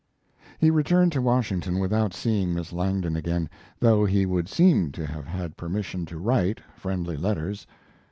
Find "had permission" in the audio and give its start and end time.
5.27-6.07